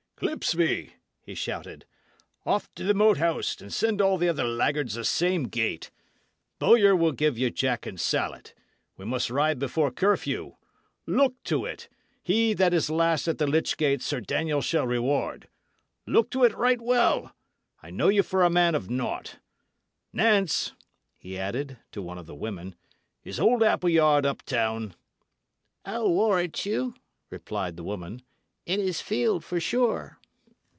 [0.23, 1.87] "Clipsby," he shouted,
[2.45, 5.89] "off to the Moat House, and send all other laggards the same gate.
[6.59, 8.53] Bowyer will give you jack and salet.
[8.97, 10.57] We must ride before curfew.
[11.07, 11.89] Look to it:
[12.21, 15.47] he that is last at the lych gate Sir Daniel shall reward.
[16.05, 17.35] Look to it right well!
[17.81, 19.39] I know you for a man of naught.
[20.13, 20.73] Nance,"
[21.17, 22.75] he added, to one of the women,
[23.23, 24.93] "is old Appleyard up town?"
[25.83, 26.93] "I'll warrant you,"
[27.31, 28.21] replied the woman.
[28.67, 30.19] "In his field, for sure."